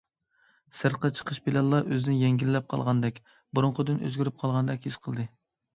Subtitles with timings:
[0.77, 3.21] سىرتقا چىقىشى بىلەنلا ئۆزىنى يەڭگىللەپ قالغاندەك،
[3.59, 5.33] بۇرۇنقىدىن ئۆزگىرىپ قالغاندەك ھېس قىلدى.